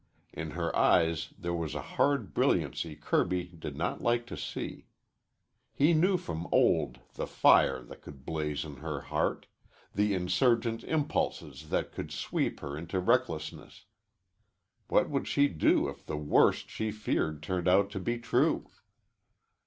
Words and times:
In 0.33 0.49
her 0.57 0.75
eyes 0.75 1.31
there 1.37 1.53
was 1.53 1.75
a 1.75 1.81
hard 1.83 2.33
brilliancy 2.33 2.95
Kirby 2.95 3.43
did 3.49 3.75
not 3.77 4.01
like 4.01 4.25
to 4.25 4.35
see. 4.35 4.87
He 5.71 5.93
knew 5.93 6.17
from 6.17 6.47
of 6.47 6.53
old 6.55 6.99
the 7.13 7.27
fire 7.27 7.83
that 7.83 8.01
could 8.01 8.25
blaze 8.25 8.65
in 8.65 8.77
her 8.77 9.01
heart, 9.01 9.45
the 9.93 10.15
insurgent 10.15 10.83
impulses 10.85 11.69
that 11.69 11.91
could 11.91 12.11
sweep 12.11 12.61
her 12.61 12.75
into 12.75 12.99
recklessness. 12.99 13.85
What 14.87 15.07
would 15.11 15.27
she 15.27 15.47
do 15.47 15.87
if 15.87 16.03
the 16.03 16.17
worst 16.17 16.67
she 16.67 16.89
feared 16.91 17.43
turned 17.43 17.67
out 17.67 17.91
to 17.91 17.99
be 17.99 18.17
true? 18.17 18.67